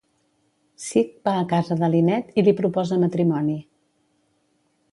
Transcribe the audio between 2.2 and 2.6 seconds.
i li